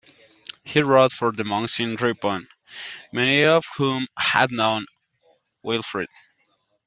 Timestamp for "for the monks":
1.11-1.79